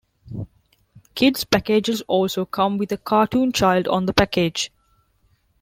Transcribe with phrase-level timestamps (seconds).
[1.13, 4.71] Kid's packages also come with a cartoon child on the package.